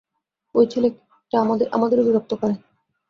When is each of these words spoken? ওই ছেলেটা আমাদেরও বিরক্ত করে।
ওই 0.55 0.65
ছেলেটা 0.67 1.37
আমাদেরও 1.73 2.05
বিরক্ত 2.07 2.31
করে। 2.41 2.55